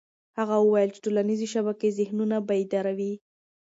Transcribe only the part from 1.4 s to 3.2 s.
شبکې ذهنونه بیداروي.